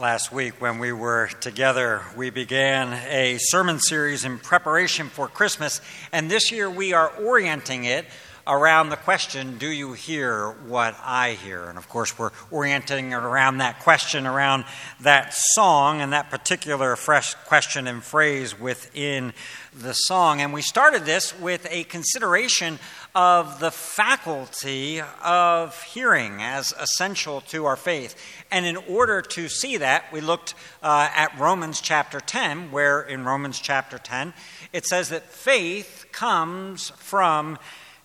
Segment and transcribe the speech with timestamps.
[0.00, 2.00] last week when we were together.
[2.16, 7.84] We began a sermon series in preparation for Christmas, and this year we are orienting
[7.84, 8.06] it
[8.50, 11.64] around the question, Do you hear what I hear?
[11.64, 14.64] And of course, we're orienting around that question, around
[15.00, 19.32] that song, and that particular fresh question and phrase within
[19.72, 20.40] the song.
[20.40, 22.80] And we started this with a consideration
[23.14, 28.16] of the faculty of hearing as essential to our faith.
[28.50, 33.24] And in order to see that, we looked uh, at Romans chapter 10, where in
[33.24, 34.34] Romans chapter 10,
[34.72, 37.58] it says that faith comes from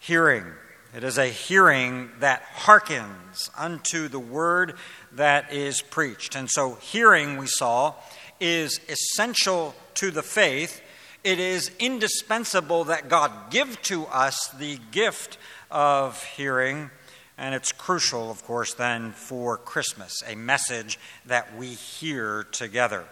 [0.05, 0.45] hearing.
[0.95, 4.75] It is a hearing that hearkens unto the word
[5.13, 6.35] that is preached.
[6.35, 7.95] And so, hearing, we saw,
[8.39, 10.81] is essential to the faith
[11.25, 15.39] it is indispensable that God give to us the gift
[15.71, 16.91] of hearing.
[17.37, 23.03] And it's crucial, of course, then for Christmas, a message that we hear together.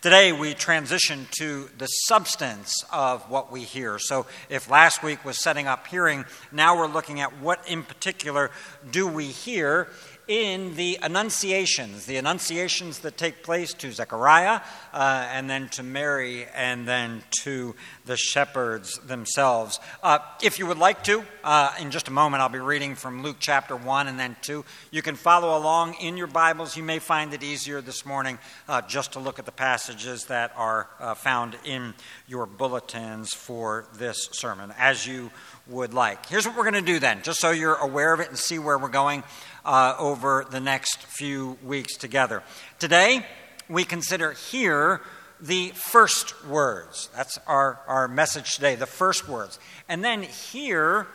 [0.00, 3.98] Today, we transition to the substance of what we hear.
[3.98, 8.52] So, if last week was setting up hearing, now we're looking at what in particular
[8.88, 9.88] do we hear
[10.28, 14.60] in the annunciations, the annunciations that take place to Zechariah,
[14.92, 19.80] uh, and then to Mary, and then to the shepherds themselves.
[20.02, 23.22] Uh, if you would like to, uh, in just a moment, I'll be reading from
[23.22, 24.64] Luke chapter 1 and then 2.
[24.90, 26.76] You can follow along in your Bibles.
[26.76, 30.52] You may find it easier this morning uh, just to look at the passages that
[30.56, 31.94] are uh, found in
[32.28, 35.30] your bulletins for this sermon, as you
[35.66, 36.26] would like.
[36.26, 38.58] Here's what we're going to do then, just so you're aware of it and see
[38.58, 39.22] where we're going
[39.64, 42.42] uh, over the next few weeks together.
[42.78, 43.24] Today,
[43.68, 45.00] we consider here
[45.40, 47.08] the first words.
[47.14, 49.58] That's our, our message today, the first words.
[49.88, 51.06] And then here,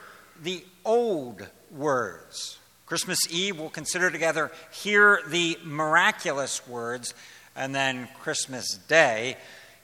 [0.44, 2.58] the old words.
[2.86, 7.14] Christmas Eve, we'll consider together here the miraculous words,
[7.56, 9.38] and then Christmas Day,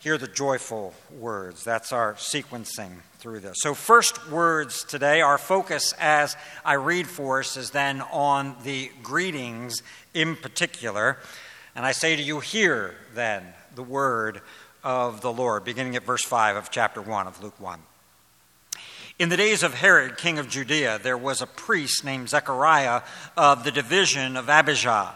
[0.03, 1.63] hear the joyful words.
[1.63, 3.55] That's our sequencing through this.
[3.61, 6.35] So, first words today, our focus as
[6.65, 9.81] I read for us is then on the greetings
[10.13, 11.19] in particular.
[11.73, 13.45] And I say to you, hear then
[13.75, 14.41] the word
[14.83, 17.79] of the Lord, beginning at verse 5 of chapter 1 of Luke 1.
[19.19, 23.03] In the days of Herod, king of Judea, there was a priest named Zechariah
[23.37, 25.15] of the division of Abijah.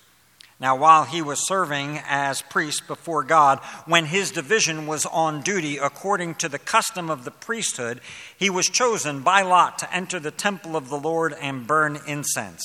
[0.61, 3.57] Now, while he was serving as priest before God,
[3.87, 7.99] when his division was on duty according to the custom of the priesthood,
[8.37, 12.61] he was chosen by lot to enter the temple of the Lord and burn incense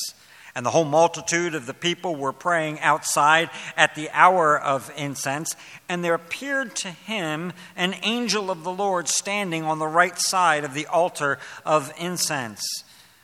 [0.56, 5.54] and the whole multitude of the people were praying outside at the hour of incense,
[5.86, 10.64] and there appeared to him an angel of the Lord standing on the right side
[10.64, 12.84] of the altar of incense.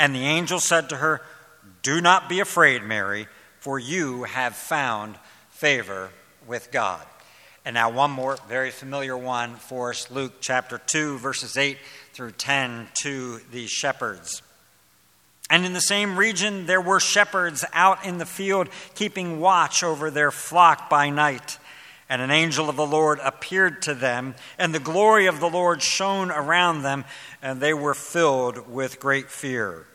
[0.00, 1.20] And the angel said to her,
[1.82, 3.28] Do not be afraid, Mary,
[3.58, 5.16] for you have found
[5.50, 6.08] favor
[6.46, 7.04] with God.
[7.66, 11.76] And now, one more very familiar one for us Luke chapter 2, verses 8
[12.14, 14.40] through 10 to the shepherds.
[15.50, 20.10] And in the same region, there were shepherds out in the field, keeping watch over
[20.10, 21.58] their flock by night.
[22.08, 25.82] And an angel of the Lord appeared to them, and the glory of the Lord
[25.82, 27.04] shone around them,
[27.42, 29.86] and they were filled with great fear.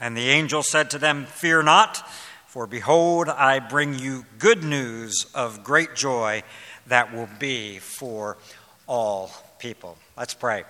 [0.00, 1.98] And the angel said to them, Fear not,
[2.46, 6.42] for behold, I bring you good news of great joy
[6.86, 8.38] that will be for
[8.86, 9.98] all people.
[10.16, 10.64] Let's pray.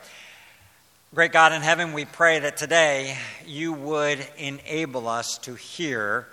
[1.15, 3.17] Great God in heaven, we pray that today
[3.47, 6.27] you would enable us to hear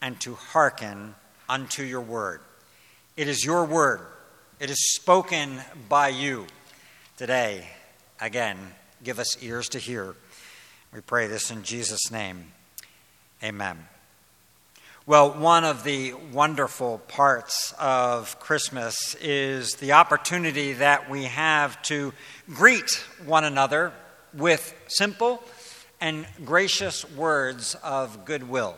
[0.00, 1.14] and to hearken
[1.48, 2.40] unto your word.
[3.16, 4.00] It is your word,
[4.60, 6.46] it is spoken by you.
[7.16, 7.66] Today,
[8.20, 8.58] again,
[9.02, 10.14] give us ears to hear.
[10.94, 12.52] We pray this in Jesus' name.
[13.42, 13.88] Amen.
[15.06, 22.12] Well, one of the wonderful parts of Christmas is the opportunity that we have to
[22.48, 22.92] greet
[23.26, 23.92] one another
[24.32, 25.42] with simple
[26.00, 28.76] and gracious words of goodwill.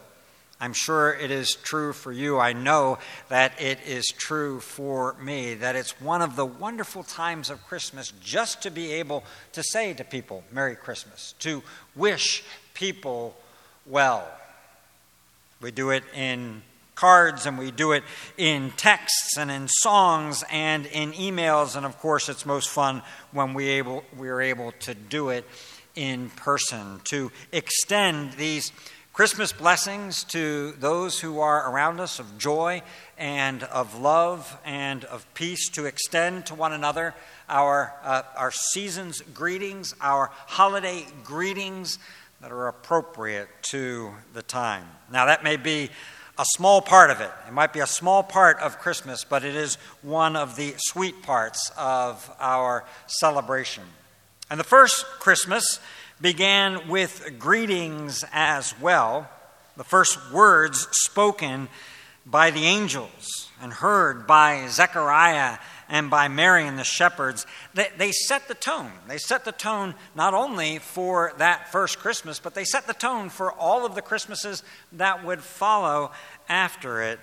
[0.58, 2.38] I'm sure it is true for you.
[2.38, 2.98] I know
[3.28, 8.12] that it is true for me, that it's one of the wonderful times of Christmas
[8.22, 9.22] just to be able
[9.52, 11.62] to say to people, Merry Christmas, to
[11.94, 12.42] wish
[12.72, 13.36] people
[13.84, 14.26] well.
[15.60, 16.62] We do it in
[16.94, 18.02] cards and we do it
[18.38, 21.76] in texts and in songs and in emails.
[21.76, 25.44] And of course, it's most fun when we, able, we are able to do it
[25.94, 28.72] in person, to extend these
[29.16, 32.82] Christmas blessings to those who are around us of joy
[33.16, 37.14] and of love and of peace, to extend to one another
[37.48, 41.98] our, uh, our season's greetings, our holiday greetings
[42.42, 44.84] that are appropriate to the time.
[45.10, 45.88] Now, that may be
[46.36, 47.30] a small part of it.
[47.48, 51.22] It might be a small part of Christmas, but it is one of the sweet
[51.22, 53.84] parts of our celebration.
[54.50, 55.80] And the first Christmas
[56.20, 59.28] began with greetings as well.
[59.76, 61.68] The first words spoken
[62.24, 65.58] by the angels and heard by Zechariah
[65.88, 68.90] and by Mary and the shepherds, they, they, set the tone.
[69.06, 73.28] They set the tone not only for that first Christmas, but they set the tone
[73.28, 76.10] for all of the Christmases that would follow
[76.48, 77.20] after it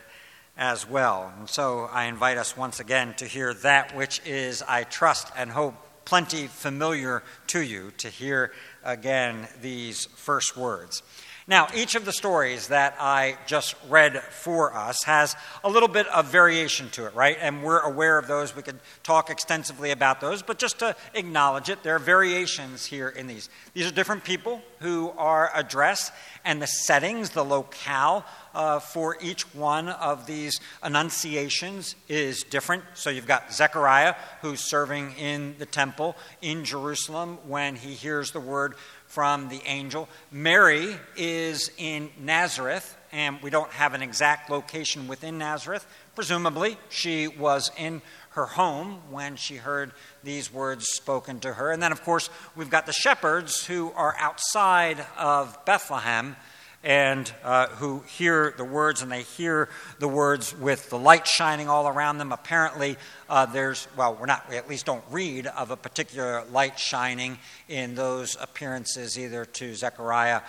[0.55, 1.33] as well.
[1.37, 5.51] And so I invite us once again to hear that which is, I trust and
[5.51, 5.75] hope,
[6.05, 8.51] plenty familiar to you, to hear
[8.83, 11.01] again these first words.
[11.45, 16.07] Now, each of the stories that I just read for us has a little bit
[16.07, 17.37] of variation to it, right?
[17.41, 18.55] And we're aware of those.
[18.55, 23.09] We could talk extensively about those, but just to acknowledge it, there are variations here
[23.09, 23.49] in these.
[23.73, 26.13] These are different people who are addressed,
[26.45, 32.83] and the settings, the locale uh, for each one of these annunciations is different.
[32.93, 38.39] So you've got Zechariah, who's serving in the temple in Jerusalem when he hears the
[38.39, 38.75] word
[39.13, 40.09] from the angel.
[40.31, 45.85] Mary is in Nazareth, and we don't have an exact location within Nazareth.
[46.15, 48.01] Presumably, she was in
[48.31, 49.91] her home when she heard
[50.23, 51.71] these words spoken to her.
[51.71, 56.35] And then, of course, we've got the shepherds who are outside of Bethlehem
[56.83, 59.69] and uh, who hear the words, and they hear
[59.99, 62.31] the words with the light shining all around them.
[62.31, 62.97] Apparently,
[63.29, 67.37] uh, there's, well, we're not, we at least don't read of a particular light shining
[67.69, 70.41] in those appearances, either to Zechariah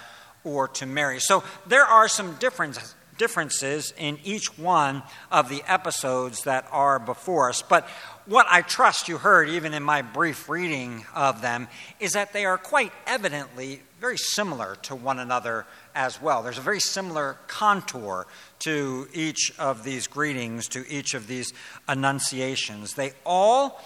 [0.42, 1.20] or to Mary.
[1.20, 7.48] So there are some differences differences in each one of the episodes that are before
[7.48, 7.62] us.
[7.62, 7.88] But
[8.26, 11.68] what I trust you heard, even in my brief reading of them,
[12.00, 16.42] is that they are quite evidently very similar to one another as well.
[16.42, 18.26] There's a very similar contour
[18.60, 21.52] to each of these greetings, to each of these
[21.86, 22.94] annunciations.
[22.94, 23.82] They all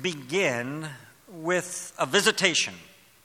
[0.00, 0.88] begin
[1.28, 2.74] with a visitation,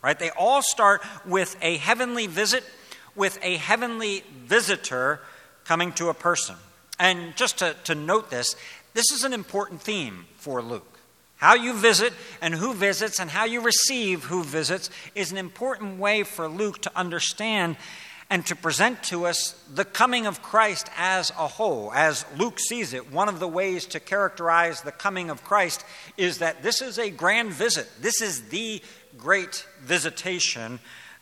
[0.01, 0.18] right?
[0.18, 2.63] They all start with a heavenly visit,
[3.16, 5.20] with a heavenly visitor
[5.65, 6.56] coming to a person.
[6.98, 8.56] And just to, to note this,
[8.96, 11.00] this is an important theme for Luke.
[11.36, 16.00] How you visit and who visits and how you receive who visits is an important
[16.00, 17.75] way for Luke to understand
[18.30, 21.92] and to present to us the coming of Christ as a whole.
[21.94, 25.86] As Luke sees it, one of the ways to characterize the coming of Christ
[26.16, 27.88] is that this is a grand visit.
[28.02, 28.82] This is the
[29.18, 30.80] great visitation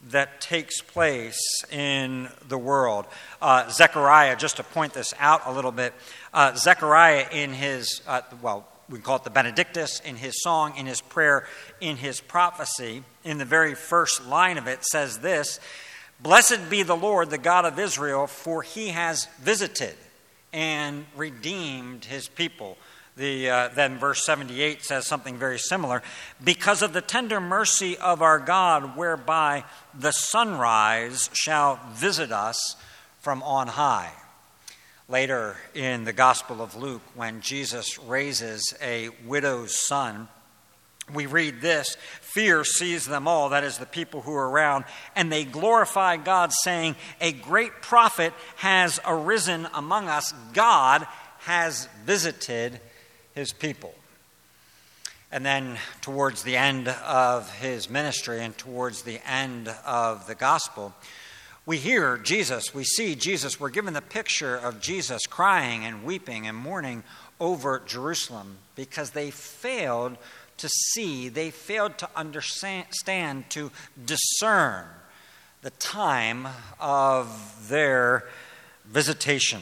[0.09, 1.39] that takes place
[1.71, 3.05] in the world.
[3.41, 5.93] Uh, Zechariah, just to point this out a little bit,
[6.33, 10.85] uh, Zechariah in his, uh, well, we call it the Benedictus, in his song, in
[10.85, 11.47] his prayer,
[11.79, 15.59] in his prophecy, in the very first line of it says this
[16.19, 19.95] Blessed be the Lord, the God of Israel, for he has visited
[20.51, 22.77] and redeemed his people.
[23.15, 26.01] The, uh, then verse 78 says something very similar.
[26.43, 29.65] Because of the tender mercy of our God, whereby
[29.97, 32.75] the sunrise shall visit us
[33.21, 34.11] from on high.
[35.07, 40.27] Later in the Gospel of Luke, when Jesus raises a widow's son,
[41.13, 45.31] we read this Fear seized them all, that is, the people who are around, and
[45.31, 50.33] they glorify God, saying, A great prophet has arisen among us.
[50.53, 51.05] God
[51.39, 52.79] has visited
[53.35, 53.93] his people.
[55.31, 60.93] And then, towards the end of his ministry and towards the end of the gospel,
[61.65, 66.45] we hear Jesus, we see Jesus, we're given the picture of Jesus crying and weeping
[66.45, 67.03] and mourning
[67.39, 70.17] over Jerusalem because they failed
[70.57, 73.71] to see, they failed to understand, to
[74.05, 74.85] discern
[75.61, 76.47] the time
[76.79, 78.25] of their
[78.85, 79.61] visitation.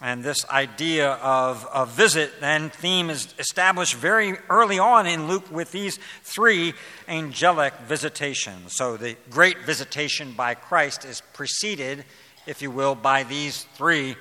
[0.00, 5.50] And this idea of a visit and theme is established very early on in Luke
[5.50, 6.74] with these three
[7.08, 8.76] angelic visitations.
[8.76, 12.04] So the great visitation by Christ is preceded,
[12.46, 14.14] if you will, by these three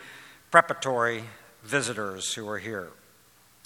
[0.50, 1.24] preparatory
[1.64, 2.90] visitors who are here.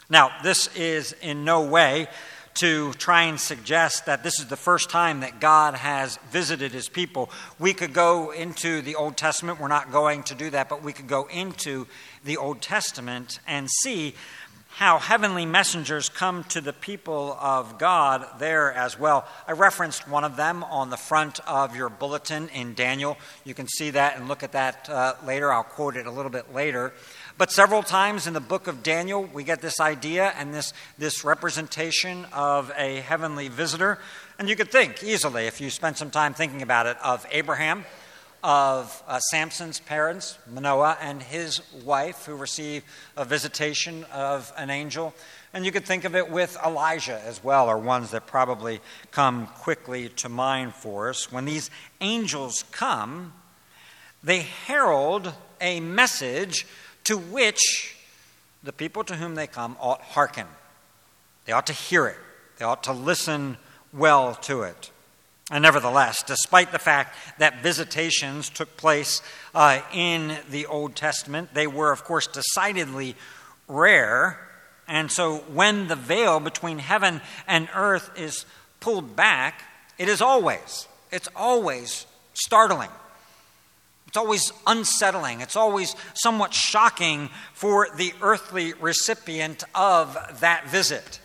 [0.10, 2.10] Now, this is in no way
[2.56, 6.90] to try and suggest that this is the first time that God has visited his
[6.90, 7.30] people.
[7.60, 9.60] We could go into the Old Testament.
[9.60, 11.88] We're not going to do that, but we could go into
[12.24, 14.16] the Old Testament and see
[14.74, 19.28] how heavenly messengers come to the people of God there as well.
[19.48, 23.18] I referenced one of them on the front of your bulletin in Daniel.
[23.44, 25.52] You can see that and look at that uh, later.
[25.52, 26.94] I'll quote it a little bit later.
[27.38, 31.24] But several times in the book of Daniel, we get this idea and this, this
[31.24, 34.00] representation of a heavenly visitor.
[34.38, 37.86] And you could think easily, if you spend some time thinking about it, of Abraham,
[38.44, 42.84] of uh, Samson's parents, Manoah, and his wife, who receive
[43.16, 45.14] a visitation of an angel.
[45.54, 49.48] And you could think of it with Elijah as well, or ones that probably come
[49.48, 51.32] quickly to mind for us.
[51.32, 51.70] When these
[52.00, 53.34] angels come,
[54.24, 56.66] they herald a message
[57.06, 57.96] to which
[58.64, 60.48] the people to whom they come ought hearken.
[61.46, 62.18] They ought to hear it,
[62.58, 63.58] they ought to listen
[63.94, 64.92] well to it.
[65.52, 69.22] And nevertheless, despite the fact that visitations took place
[69.54, 73.18] uh, in the Old Testament, they were, of course, decidedly
[73.68, 74.40] rare.
[74.88, 78.46] And so when the veil between heaven and earth is
[78.80, 79.62] pulled back,
[79.98, 82.90] it is always, it's always startling.
[84.12, 85.40] It's always unsettling.
[85.40, 91.22] It's always somewhat shocking for the earthly recipient of that visit.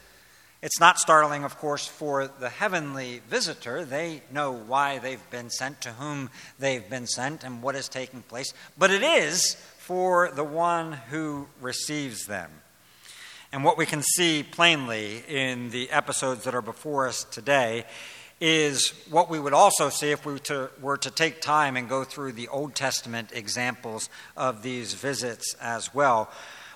[0.62, 3.85] It's not startling, of course, for the heavenly visitor.
[3.85, 8.23] They know why they've been sent, to whom they've been sent, and what is taking
[8.23, 8.55] place.
[8.78, 12.52] But it is for the one who receives them.
[13.50, 17.85] And what we can see plainly in the episodes that are before us today
[18.40, 22.05] is what we would also see if we to, were to take time and go
[22.05, 26.31] through the Old Testament examples of these visits as well.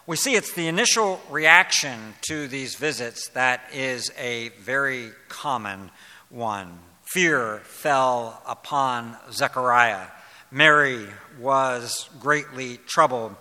[0.07, 5.91] We see it's the initial reaction to these visits that is a very common
[6.31, 6.79] one.
[7.13, 10.07] Fear fell upon Zechariah.
[10.51, 11.07] Mary
[11.39, 13.37] was greatly troubled,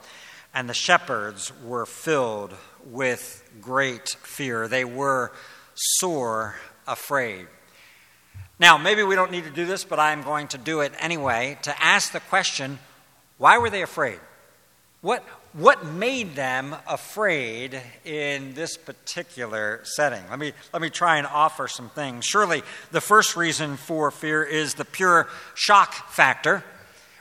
[0.53, 2.53] and the shepherds were filled
[2.85, 4.67] with great fear.
[4.67, 5.31] They were
[5.75, 7.47] sore afraid.
[8.59, 11.57] Now, maybe we don't need to do this, but I'm going to do it anyway
[11.61, 12.79] to ask the question
[13.37, 14.19] why were they afraid?
[14.99, 15.23] What,
[15.53, 20.21] what made them afraid in this particular setting?
[20.29, 22.25] Let me, let me try and offer some things.
[22.25, 26.65] Surely, the first reason for fear is the pure shock factor,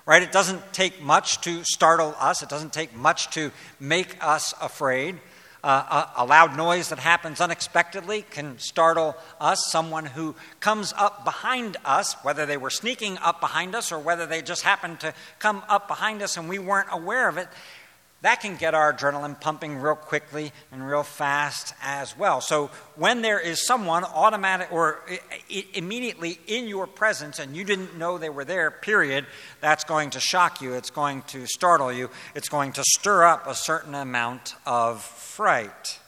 [0.07, 0.25] right?
[0.25, 5.21] It doesn't take much to startle us, it doesn't take much to make us afraid.
[5.65, 9.67] Uh, a, a, loud noise that happens unexpectedly can startle us.
[9.67, 14.25] Someone who comes up behind us, whether they were sneaking up behind us or whether
[14.25, 17.49] they just happened to come up behind us and we weren't aware of it,
[18.21, 22.41] that can get our adrenaline pumping real quickly and real fast as well.
[22.41, 24.99] So when there is someone automatic or
[25.73, 29.25] immediately in your presence and you didn't know they were there, period,
[29.61, 30.75] that's going to shock you.
[30.75, 32.11] It's going to startle you.
[32.35, 36.01] It's going to stir up a certain amount of fright.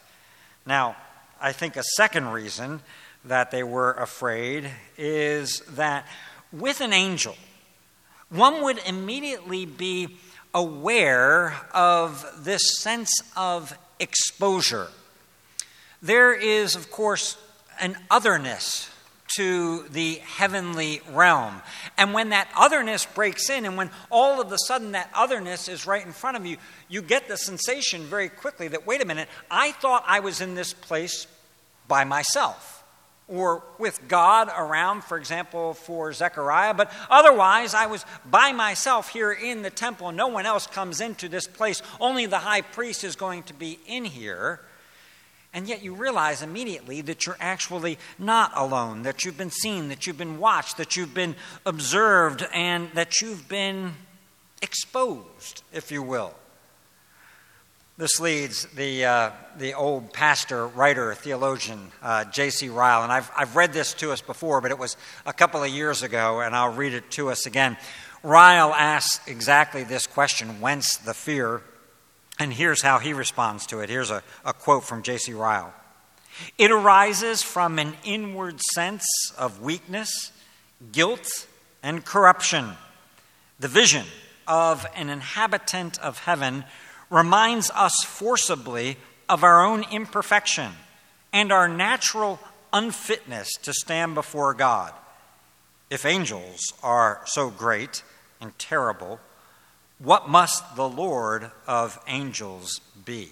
[0.66, 0.96] Now,
[1.40, 2.80] I think a second reason
[3.24, 6.06] that they were afraid is that
[6.52, 7.36] with an angel,
[8.30, 10.16] one would immediately be
[10.54, 14.88] aware of this sense of exposure.
[16.02, 17.36] There is, of course,
[17.80, 18.90] an otherness
[19.36, 21.62] to the heavenly realm.
[21.96, 25.86] And when that otherness breaks in, and when all of a sudden that otherness is
[25.86, 26.56] right in front of you,
[26.88, 30.56] you get the sensation very quickly that, wait a minute, I thought I was in
[30.56, 31.26] this place
[31.86, 32.79] by myself
[33.30, 39.32] or with God around, for example, for Zechariah, but otherwise I was by myself here
[39.32, 40.10] in the temple.
[40.12, 41.80] No one else comes into this place.
[42.00, 44.60] Only the high priest is going to be in here.
[45.52, 50.06] And yet you realize immediately that you're actually not alone, that you've been seen, that
[50.06, 51.34] you've been watched, that you've been
[51.66, 53.94] observed, and that you've been
[54.62, 56.34] exposed, if you will.
[58.00, 62.70] This leads the, uh, the old pastor, writer, theologian, uh, J.C.
[62.70, 63.02] Ryle.
[63.02, 66.02] And I've, I've read this to us before, but it was a couple of years
[66.02, 67.76] ago, and I'll read it to us again.
[68.22, 71.60] Ryle asks exactly this question whence the fear?
[72.38, 73.90] And here's how he responds to it.
[73.90, 75.34] Here's a, a quote from J.C.
[75.34, 75.74] Ryle
[76.56, 79.04] It arises from an inward sense
[79.36, 80.32] of weakness,
[80.90, 81.46] guilt,
[81.82, 82.78] and corruption.
[83.58, 84.06] The vision
[84.48, 86.64] of an inhabitant of heaven
[87.10, 88.96] reminds us forcibly
[89.28, 90.72] of our own imperfection
[91.32, 92.38] and our natural
[92.72, 94.92] unfitness to stand before God.
[95.90, 98.02] If angels are so great
[98.40, 99.20] and terrible,
[99.98, 103.30] what must the Lord of angels be?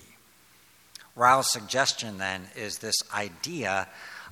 [1.15, 3.89] Ryle's suggestion then is this idea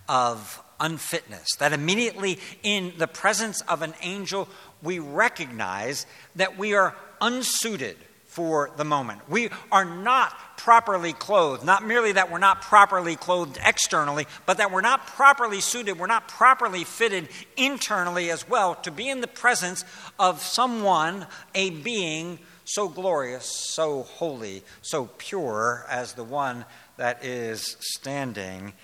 [0.09, 4.49] of unfitness, that immediately in the presence of an angel,
[4.83, 7.97] we recognize that we are unsuited
[8.37, 9.23] for the moment.
[9.31, 11.64] We are not properly clothed.
[11.64, 16.07] Not merely that we're not properly clothed externally, but that we're not properly suited, we're
[16.07, 19.87] not properly fitted internally as well to be in the presence
[20.19, 26.66] of someone, a being so glorious, so holy, so pure as the one
[26.99, 28.75] that is standing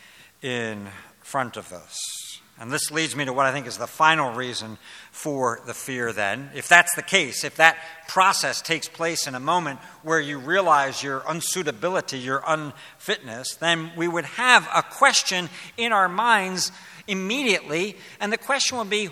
[0.41, 0.89] in
[1.21, 2.32] front of us.
[2.61, 4.79] And this leads me to what I think is the final reason
[5.11, 6.51] for the fear, then.
[6.55, 7.77] If that's the case, if that
[8.09, 14.07] process takes place in a moment where you realize your unsuitability, your unfitness, then we
[14.07, 16.71] would have a question in our minds
[17.09, 17.97] immediately.
[18.21, 19.11] And the question would be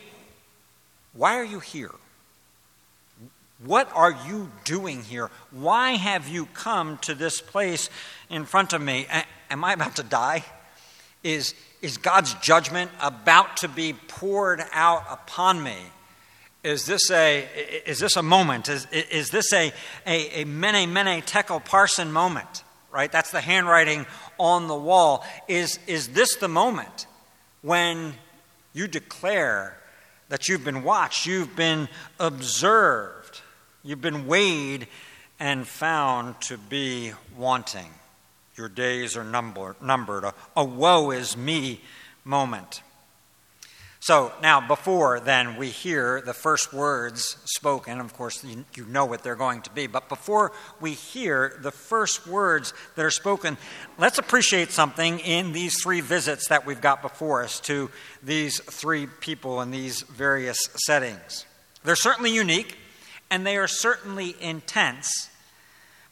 [1.12, 1.90] why are you here?
[3.64, 5.30] What are you doing here?
[5.50, 7.90] Why have you come to this place
[8.30, 9.06] in front of me?
[9.50, 10.44] Am I about to die?
[11.22, 15.76] Is is God's judgment about to be poured out upon me?
[16.62, 17.48] Is this a,
[17.86, 18.68] is this a moment?
[18.68, 19.72] Is, is this a,
[20.06, 22.64] a, a mene, mene, tekel, parson moment?
[22.92, 23.10] Right?
[23.10, 24.04] That's the handwriting
[24.36, 25.24] on the wall.
[25.48, 27.06] Is, is this the moment
[27.62, 28.14] when
[28.74, 29.76] you declare
[30.28, 33.40] that you've been watched, you've been observed,
[33.82, 34.86] you've been weighed
[35.38, 37.88] and found to be wanting?
[38.61, 40.23] Your days are number, numbered.
[40.23, 41.81] A, a woe is me
[42.25, 42.83] moment.
[44.01, 49.07] So now, before then we hear the first words spoken, of course, you, you, know
[49.07, 53.57] what they're going to be, but before we hear the first words that are spoken,
[53.96, 57.90] let's appreciate something in these three visits that we've got before us to
[58.23, 61.46] these three people in these various settings.
[61.83, 62.77] They're certainly unique
[63.31, 65.31] and they are certainly intense,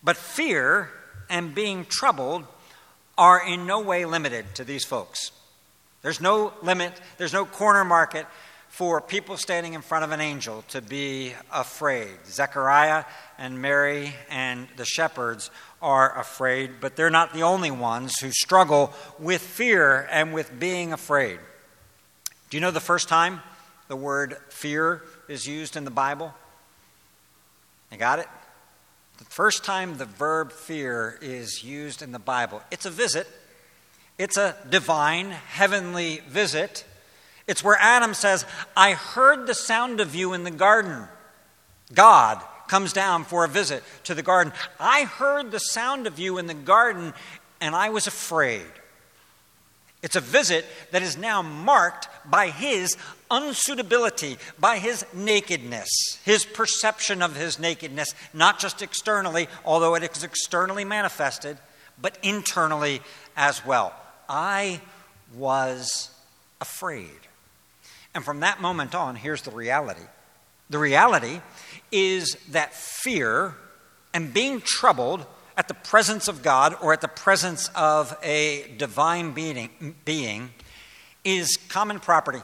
[0.03, 0.89] but fear
[1.29, 2.45] and being troubled
[3.17, 5.33] are in no way limited to these folks.
[6.03, 8.27] There's no limit, there's no corner market
[8.69, 12.11] for people standing in front of an angel to be afraid.
[12.27, 13.05] Zechariah
[13.37, 15.51] and Mary and the shepherds
[15.83, 20.93] are afraid, but they're not the only ones who struggle with fear and with being
[20.93, 21.41] afraid.
[22.51, 23.41] Do you know the first time
[23.89, 26.33] the word fear is used in the Bible?
[27.91, 28.29] You got it?
[29.19, 33.27] The first time the verb fear is used in the Bible, it's a visit.
[34.19, 36.85] It's a divine, heavenly visit.
[37.47, 38.45] It's where Adam says,
[38.77, 41.05] I heard the sound of you in the garden.
[41.95, 44.53] God comes down for a visit to the garden.
[44.81, 47.15] I heard the sound of you in the garden,
[47.61, 48.67] and I was afraid.
[50.03, 52.97] It's a visit that is now marked by his
[53.31, 55.89] unsuitability, by his nakedness,
[56.25, 61.59] his perception of his nakedness, not just externally, although it is externally manifested,
[62.01, 63.01] but internally
[63.37, 63.93] as well.
[64.29, 64.81] I
[65.35, 66.11] was
[66.61, 67.11] afraid.
[68.15, 70.03] And from that moment on, here's the reality
[70.71, 71.41] the reality
[71.91, 73.55] is that fear
[74.13, 75.25] and being troubled
[75.59, 80.51] at the presence of God or at the presence of a divine being, being
[81.25, 82.39] is common property.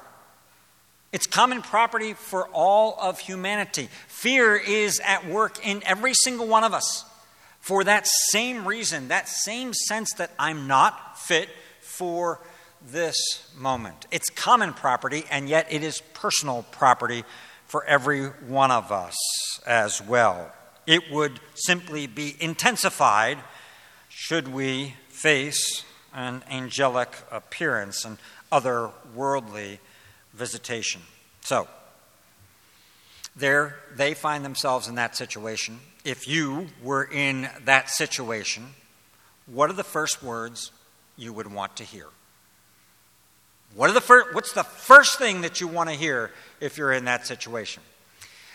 [1.12, 3.88] It's common property for all of humanity.
[4.08, 7.04] Fear is at work in every single one of us
[7.60, 11.48] for that same reason, that same sense that I'm not fit
[11.80, 12.40] for
[12.90, 14.08] this moment.
[14.10, 17.22] It's common property, and yet it is personal property
[17.66, 19.14] for every one of us
[19.64, 20.52] as well.
[20.86, 23.38] It would simply be intensified
[24.08, 28.18] should we face an angelic appearance and
[28.52, 29.80] other worldly
[30.32, 31.02] visitation.
[31.40, 31.68] So,
[33.36, 35.80] there they find themselves in that situation.
[36.04, 38.74] If you were in that situation,
[39.46, 40.70] what are the first words
[41.16, 42.06] you would want to hear?
[43.74, 46.92] What are the fir- what's the first thing that you want to hear if you're
[46.92, 47.82] in that situation?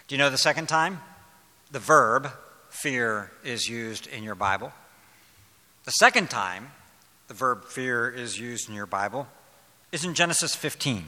[0.07, 1.01] Do you know the second time?
[1.71, 2.31] The verb
[2.69, 4.71] fear is used in your Bible.
[5.85, 6.71] The second time
[7.27, 9.27] the verb fear is used in your Bible
[9.91, 11.05] is in Genesis 15.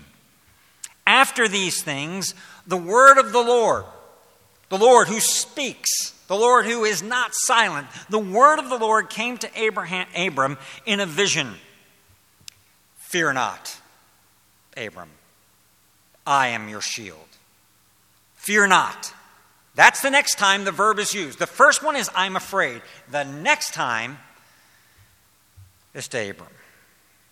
[1.06, 3.86] After these things, the word of the Lord,
[4.70, 5.90] the Lord who speaks,
[6.28, 10.58] the Lord who is not silent, the word of the Lord came to Abraham, Abram
[10.86, 11.56] in a vision.
[13.10, 13.80] Fear not,
[14.78, 15.10] Abram.
[16.26, 17.18] I am your shield.
[18.36, 19.14] Fear not.
[19.82, 21.40] That's the next time the verb is used.
[21.40, 22.84] The first one is I'm afraid.
[23.10, 24.20] The next time
[25.96, 26.52] is to Abram.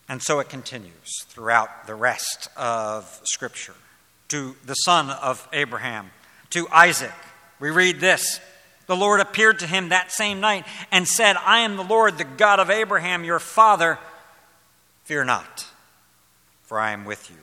[0.09, 3.75] And so it continues throughout the rest of Scripture.
[4.29, 6.09] To the son of Abraham,
[6.49, 7.13] to Isaac,
[7.59, 8.39] we read this
[8.87, 12.23] The Lord appeared to him that same night and said, I am the Lord, the
[12.23, 13.99] God of Abraham, your father.
[15.03, 15.67] Fear not,
[16.63, 17.37] for I am with you.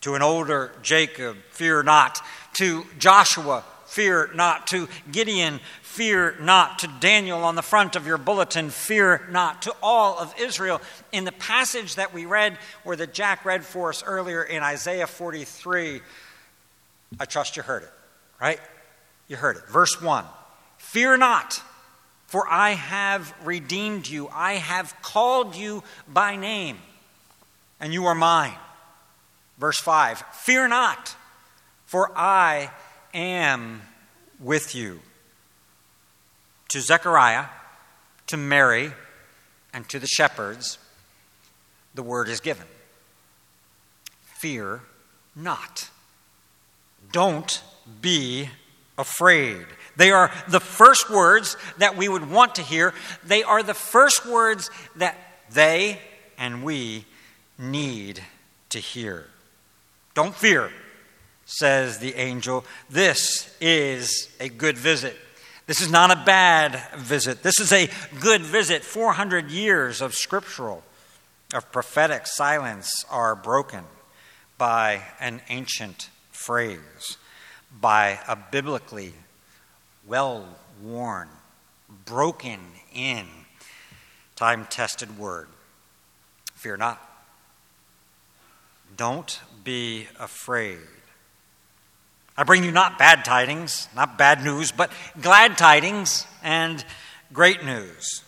[0.00, 2.22] To an older Jacob, fear not.
[2.54, 4.66] To Joshua, fear not.
[4.68, 6.80] To Gideon, fear not.
[6.80, 9.62] To Daniel on the front of your bulletin, fear not.
[9.62, 13.88] To all of Israel, in the passage that we read, or that Jack read for
[13.88, 16.00] us earlier in Isaiah 43,
[17.18, 17.92] I trust you heard it,
[18.40, 18.60] right?
[19.26, 19.66] You heard it.
[19.68, 20.24] Verse 1
[20.76, 21.62] Fear not,
[22.26, 24.28] for I have redeemed you.
[24.32, 26.78] I have called you by name,
[27.80, 28.54] and you are mine.
[29.58, 31.16] Verse 5 Fear not,
[31.86, 32.70] for I
[33.14, 33.82] am
[34.40, 35.00] with you.
[36.70, 37.46] To Zechariah,
[38.26, 38.92] to Mary,
[39.72, 40.78] and to the shepherds,
[41.94, 42.66] the word is given
[44.38, 44.82] Fear
[45.34, 45.90] not.
[47.10, 47.62] Don't
[48.00, 48.50] be
[48.96, 49.66] afraid.
[49.96, 52.94] They are the first words that we would want to hear.
[53.24, 55.16] They are the first words that
[55.50, 55.98] they
[56.36, 57.04] and we
[57.58, 58.22] need
[58.70, 59.26] to hear.
[60.14, 60.70] Don't fear,
[61.48, 62.62] says the angel.
[62.90, 65.16] This is a good visit.
[65.66, 67.42] This is not a bad visit.
[67.42, 67.88] This is a
[68.20, 68.84] good visit.
[68.84, 70.82] 400 years of scriptural,
[71.54, 73.84] of prophetic silence are broken
[74.58, 77.16] by an ancient phrase,
[77.80, 79.14] by a biblically
[80.06, 80.44] well
[80.82, 81.28] worn,
[82.04, 82.60] broken
[82.94, 83.26] in,
[84.36, 85.48] time tested word.
[86.54, 87.00] Fear not.
[88.96, 90.78] Don't be afraid.
[92.38, 96.84] I bring you not bad tidings, not bad news, but glad tidings and
[97.32, 98.22] great news.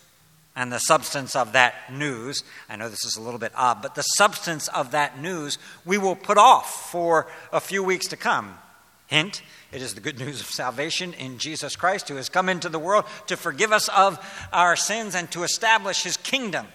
[0.57, 3.95] And the substance of that news, I know this is a little bit odd, but
[3.95, 8.59] the substance of that news we will put off for a few weeks to come.
[9.07, 12.69] Hint, it is the good news of salvation in Jesus Christ, who has come into
[12.69, 14.19] the world to forgive us of
[14.53, 16.67] our sins and to establish his kingdom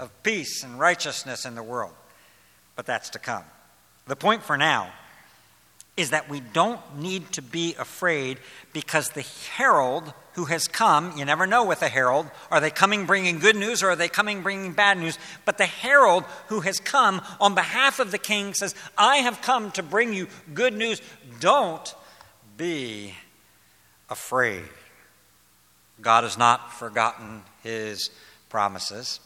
[0.00, 1.94] of peace and righteousness in the world.
[2.74, 3.44] But that's to come.
[4.08, 4.92] The point for now
[6.00, 8.38] is that we don't need to be afraid
[8.72, 13.04] because the herald who has come, you never know with a herald, are they coming
[13.06, 15.18] bringing good news or are they coming bringing bad news?
[15.44, 19.70] But the herald who has come on behalf of the king says, I have come
[19.72, 21.02] to bring you good news.
[21.40, 21.94] Don't
[22.56, 23.14] be
[24.08, 24.64] afraid.
[26.00, 28.10] God has not forgotten his
[28.48, 29.20] promises.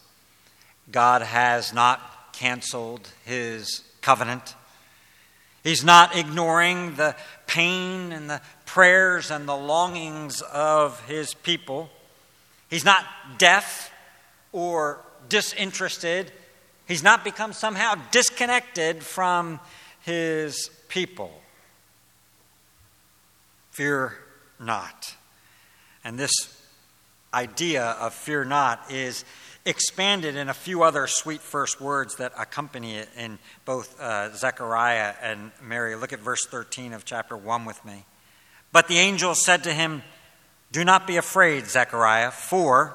[0.91, 4.55] God has not canceled his covenant.
[5.65, 11.89] He's not ignoring the pain and the prayers and the longings of his people.
[12.69, 13.05] He's not
[13.39, 13.91] deaf
[14.53, 16.31] or disinterested.
[16.87, 19.59] He's not become somehow disconnected from
[20.03, 21.33] his people.
[23.71, 24.19] Fear
[24.61, 25.17] not.
[26.05, 26.31] And this
[27.33, 29.25] idea of fear not is
[29.67, 35.15] expanded in a few other sweet first words that accompany it in both uh, Zechariah
[35.23, 35.97] and Mary.
[35.97, 38.05] Look at verse 13 of chapter 1 with me.
[38.73, 40.03] But the angel said to him,
[40.73, 42.95] Do not be afraid, Zechariah, for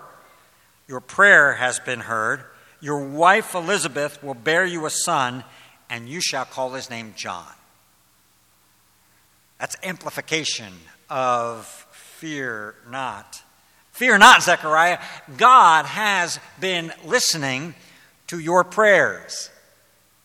[0.87, 2.43] your prayer has been heard.
[2.81, 5.43] Your wife Elizabeth will bear you a son,
[5.89, 7.47] and you shall call his name John.
[9.59, 10.73] That's amplification
[11.09, 13.43] of fear not.
[13.99, 14.97] Fear not, Zechariah.
[15.35, 17.75] God has been listening
[18.27, 19.49] to your prayers.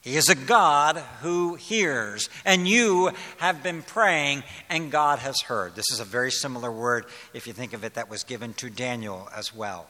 [0.00, 5.74] He is a God who hears, and you have been praying, and God has heard.
[5.74, 8.70] This is a very similar word, if you think of it, that was given to
[8.70, 9.88] Daniel as well.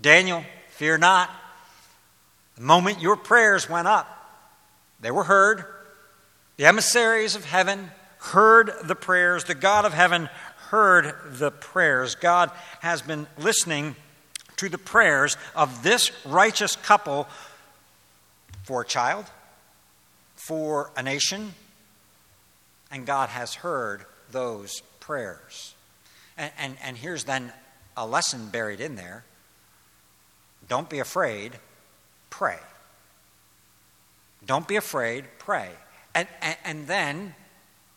[0.00, 1.30] Daniel, fear not.
[2.56, 4.08] The moment your prayers went up,
[5.00, 5.64] they were heard.
[6.56, 9.44] The emissaries of heaven heard the prayers.
[9.44, 10.28] The God of heaven
[10.72, 12.14] heard the prayers.
[12.14, 13.94] God has been listening
[14.56, 17.28] to the prayers of this righteous couple
[18.62, 19.26] for a child,
[20.34, 21.52] for a nation,
[22.90, 25.74] and God has heard those prayers.
[26.38, 27.52] And, and, and here's then
[27.94, 29.24] a lesson buried in there
[30.70, 31.52] don't be afraid,
[32.30, 32.58] pray.
[34.46, 35.68] Don't be afraid, pray.
[36.14, 37.34] And, and, and then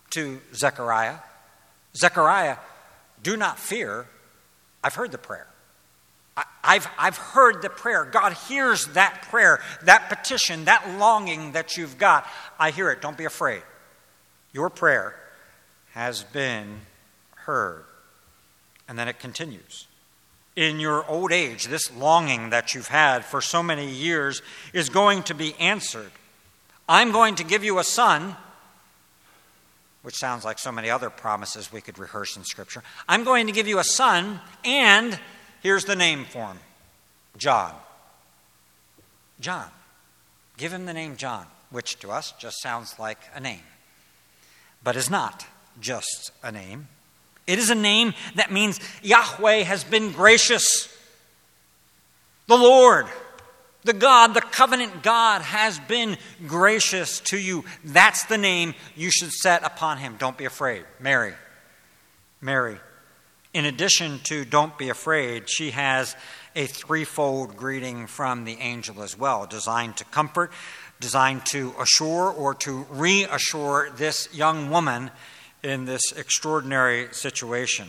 [0.09, 1.19] to Zechariah,
[1.95, 2.57] Zechariah,
[3.23, 4.07] do not fear.
[4.83, 5.47] I've heard the prayer.
[6.63, 8.03] I've, I've heard the prayer.
[8.03, 12.27] God hears that prayer, that petition, that longing that you've got.
[12.59, 13.01] I hear it.
[13.01, 13.61] Don't be afraid.
[14.51, 15.15] Your prayer
[15.93, 16.81] has been
[17.35, 17.85] heard.
[18.87, 19.87] And then it continues.
[20.55, 24.41] In your old age, this longing that you've had for so many years
[24.73, 26.11] is going to be answered.
[26.87, 28.35] I'm going to give you a son,
[30.05, 32.83] which sounds like so many other promises we could rehearse in Scripture.
[33.09, 35.19] I'm going to give you a son, and
[35.63, 36.59] here's the name for him
[37.37, 37.73] John.
[39.39, 39.67] John.
[40.57, 43.63] Give him the name John, which to us just sounds like a name,
[44.83, 45.47] but is not
[45.81, 46.87] just a name.
[47.47, 50.87] It is a name that means Yahweh has been gracious.
[52.45, 53.07] The Lord,
[53.85, 56.17] the God, the covenant God, has been
[56.47, 57.63] gracious to you.
[57.83, 60.15] That's the name you should set upon him.
[60.17, 60.83] Don't be afraid.
[60.99, 61.33] Mary.
[62.41, 62.77] Mary.
[63.53, 66.15] In addition to don't be afraid, she has
[66.55, 70.51] a threefold greeting from the angel as well, designed to comfort,
[70.99, 75.11] designed to assure or to reassure this young woman
[75.63, 77.87] in this extraordinary situation.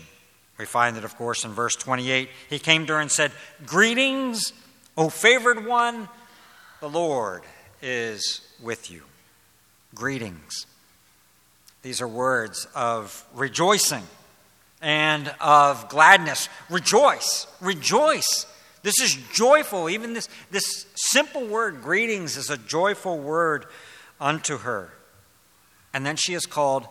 [0.59, 3.33] We find that, of course, in verse 28, he came to her and said,
[3.67, 4.53] Greetings,
[4.97, 6.09] O favored one,
[6.81, 7.43] the Lord
[7.83, 9.03] is with you.
[9.95, 10.67] Greetings.
[11.83, 14.05] These are words of rejoicing
[14.81, 16.49] and of gladness.
[16.71, 18.47] Rejoice, rejoice.
[18.83, 19.91] This is joyful.
[19.91, 23.67] Even this, this simple word, greetings, is a joyful word
[24.21, 24.93] unto her.
[25.93, 26.87] And then she is called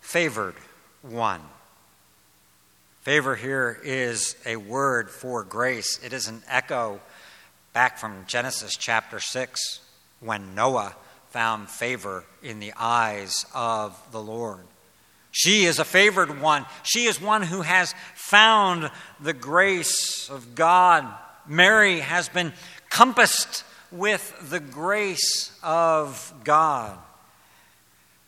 [0.00, 0.54] favored
[1.02, 1.40] one.
[3.02, 5.98] Favor here is a word for grace.
[6.04, 7.00] It is an echo
[7.72, 9.80] back from Genesis chapter 6
[10.18, 10.96] when Noah
[11.28, 14.60] found favor in the eyes of the Lord.
[15.30, 16.66] She is a favored one.
[16.82, 21.06] She is one who has found the grace of God.
[21.46, 22.52] Mary has been
[22.88, 26.98] compassed with the grace of God.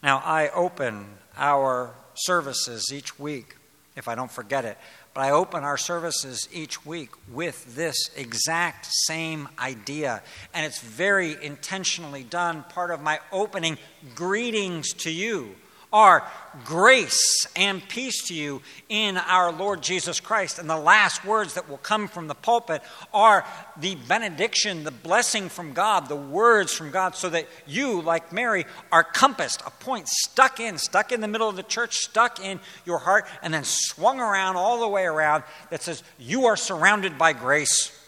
[0.03, 3.57] Now, I open our services each week,
[3.97, 4.79] if I don't forget it.
[5.15, 10.23] But I open our services each week with this exact same idea.
[10.55, 12.65] And it's very intentionally done.
[12.71, 13.77] Part of my opening
[14.15, 15.55] greetings to you
[15.93, 16.27] are
[16.65, 20.59] grace and peace to you in our Lord Jesus Christ.
[20.59, 23.45] And the last words that will come from the pulpit are
[23.77, 28.67] the benediction, the blessing from God, the words from God, so that you, like Mary,
[28.91, 32.61] are compassed, a point stuck in, stuck in the middle of the church, stuck in
[32.85, 37.19] your heart, and then swung around all the way around that says, You are surrounded
[37.19, 37.99] by grace.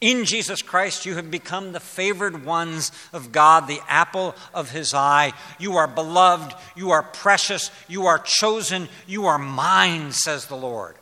[0.00, 4.92] In Jesus Christ, you have become the favored ones of God, the apple of his
[4.92, 5.32] eye.
[5.58, 10.96] You are beloved, you are precious, you are chosen, you are mine, says the Lord.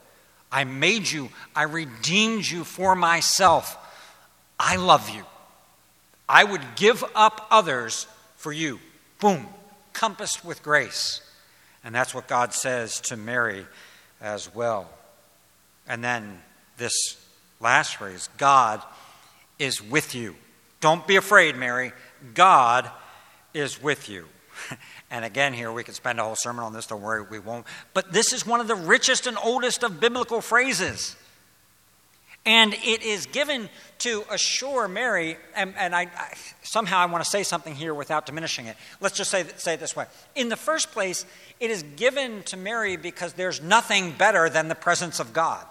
[0.52, 3.76] I made you, I redeemed you for myself.
[4.60, 5.24] I love you.
[6.28, 8.78] I would give up others for you.
[9.18, 9.48] Boom,
[9.92, 11.20] compassed with grace.
[11.82, 13.66] And that's what God says to Mary
[14.20, 14.88] as well.
[15.88, 16.40] And then
[16.76, 17.23] this
[17.64, 18.82] Last phrase God
[19.58, 20.36] is with you.
[20.80, 21.92] Don't be afraid, Mary.
[22.34, 22.90] God
[23.54, 24.26] is with you.
[25.10, 26.86] And again, here we could spend a whole sermon on this.
[26.88, 27.66] Don't worry, we won't.
[27.92, 31.14] But this is one of the richest and oldest of biblical phrases.
[32.44, 37.30] And it is given to assure Mary, and, and I, I, somehow I want to
[37.30, 38.76] say something here without diminishing it.
[39.00, 40.06] Let's just say, say it this way.
[40.34, 41.26] In the first place,
[41.60, 45.64] it is given to Mary because there's nothing better than the presence of God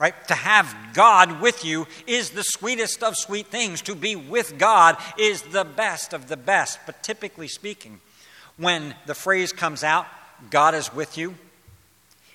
[0.00, 0.14] right?
[0.28, 3.82] To have God with you is the sweetest of sweet things.
[3.82, 6.80] To be with God is the best of the best.
[6.86, 8.00] But typically speaking,
[8.56, 10.06] when the phrase comes out,
[10.48, 11.34] God is with you,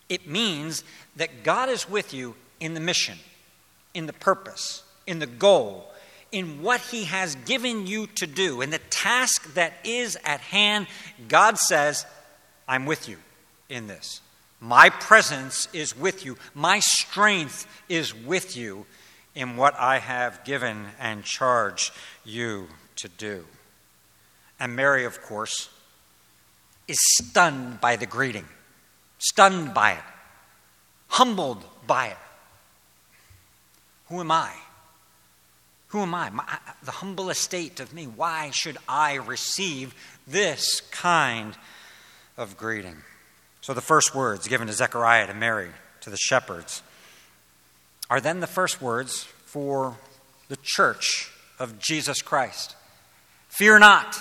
[0.07, 0.83] it means
[1.15, 3.17] that God is with you in the mission,
[3.95, 5.91] in the purpose, in the goal,
[6.31, 10.85] in what He has given you to do, in the task that is at hand.
[11.27, 12.05] God says,
[12.67, 13.17] I'm with you
[13.69, 14.21] in this.
[14.65, 16.37] My presence is with you.
[16.55, 18.87] My strength is with you
[19.35, 23.45] in what I have given and charged you to do.
[24.59, 25.69] And Mary, of course,
[26.87, 28.47] is stunned by the greeting,
[29.19, 30.03] stunned by it,
[31.09, 32.17] humbled by it.
[34.09, 34.51] Who am I?
[35.89, 36.31] Who am I?
[36.31, 38.07] My, the humble estate of me.
[38.07, 39.93] Why should I receive
[40.25, 41.55] this kind
[42.35, 43.03] of greeting?
[43.65, 46.83] So the first words given to Zechariah, to Mary, to the shepherds,
[48.11, 49.97] are then the first words for
[50.49, 52.75] the church of Jesus Christ.
[53.49, 54.19] Fear not,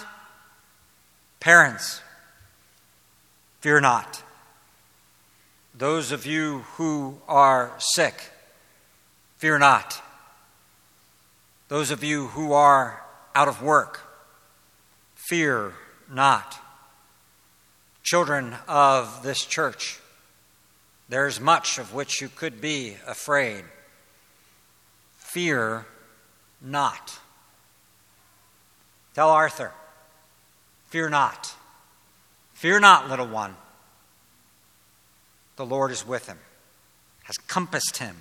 [1.41, 2.01] parents,
[3.61, 4.23] fear not.
[5.75, 8.31] Those of you who are sick,
[9.37, 10.01] fear not.
[11.69, 13.05] Those of you who are
[13.35, 14.01] out of work,
[15.15, 15.75] fear
[16.11, 16.64] not.
[18.05, 19.99] Children of this church,
[21.09, 23.65] there's much of which you could be afraid.
[25.17, 25.87] Fear
[26.61, 27.19] not.
[29.15, 29.73] Tell Arthur,
[30.91, 31.55] fear not.
[32.53, 33.57] Fear not, little one.
[35.57, 36.39] The Lord is with him,
[37.25, 38.17] has compassed him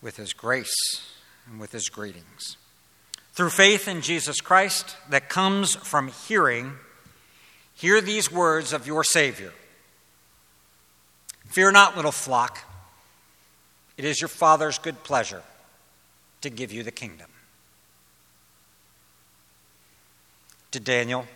[0.00, 0.74] with his grace
[1.46, 2.56] and with his greetings.
[3.34, 6.74] Through faith in Jesus Christ that comes from hearing,
[7.76, 9.52] hear these words of your Savior
[11.46, 12.58] Fear not, little flock,
[13.96, 15.42] it is your Father's good pleasure
[16.42, 17.28] to give you the kingdom.
[20.72, 21.26] To Daniel,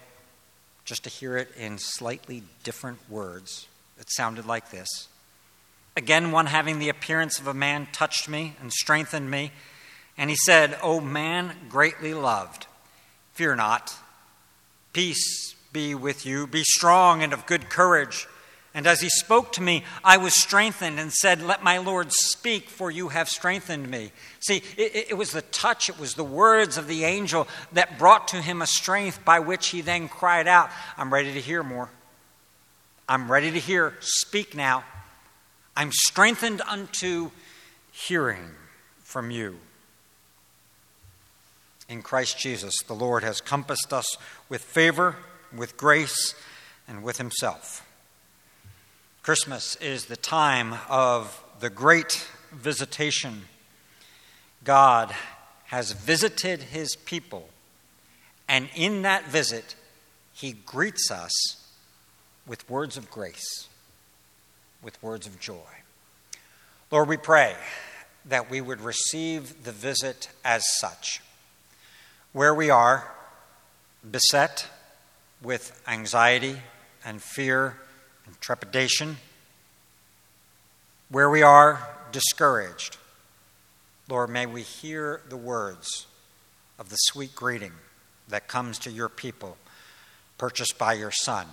[0.84, 3.66] just to hear it in slightly different words,
[3.98, 5.08] it sounded like this.
[5.96, 9.52] Again, one having the appearance of a man touched me and strengthened me,
[10.18, 12.66] and he said, O man greatly loved,
[13.32, 13.94] fear not.
[14.92, 16.46] Peace be with you.
[16.46, 18.26] Be strong and of good courage.
[18.72, 22.68] And as he spoke to me, I was strengthened and said, Let my Lord speak,
[22.68, 24.12] for you have strengthened me.
[24.38, 28.28] See, it, it, was the touch, it was the words of the angel that brought
[28.28, 31.90] to him a strength by which he then cried out, I'm ready to hear more.
[33.08, 33.94] I'm ready to hear.
[33.98, 34.84] Speak now.
[35.76, 37.32] I'm strengthened unto
[37.90, 38.50] hearing
[39.02, 39.56] from you.
[41.88, 44.16] In Christ Jesus, the Lord has compassed us
[44.48, 45.16] with favor,
[45.56, 46.34] with grace,
[46.86, 47.86] and with himself.
[49.22, 53.42] Christmas is the time of the great visitation.
[54.64, 55.14] God
[55.66, 57.48] has visited his people,
[58.48, 59.76] and in that visit,
[60.32, 61.32] he greets us
[62.46, 63.68] with words of grace,
[64.82, 65.68] with words of joy.
[66.90, 67.54] Lord, we pray
[68.24, 71.20] that we would receive the visit as such.
[72.32, 73.12] Where we are,
[74.08, 74.66] beset
[75.42, 76.56] with anxiety
[77.04, 77.76] and fear
[78.26, 79.16] and trepidation,
[81.08, 82.96] where we are discouraged,
[84.08, 86.06] Lord, may we hear the words
[86.78, 87.72] of the sweet greeting
[88.28, 89.56] that comes to your people,
[90.38, 91.46] purchased by your Son,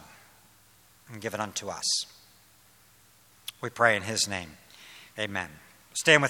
[1.11, 1.85] and given unto us.
[3.61, 4.51] We pray in his name.
[5.17, 5.49] Amen.
[5.93, 6.25] Stand with